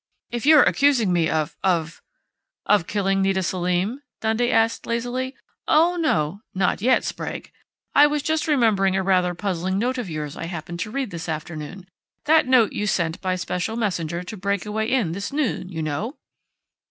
[0.31, 2.01] "If you're accusing me of of"
[2.75, 5.35] "Of killing Nita Selim?" Dundee asked lazily.
[5.67, 6.41] "Oh, no!
[6.55, 7.51] Not yet, Sprague!
[7.93, 11.29] I was just remembering a rather puzzling note of yours I happened to read this
[11.29, 11.85] afternoon....
[12.25, 16.17] That note you sent by special messenger to Breakaway Inn this noon, you know."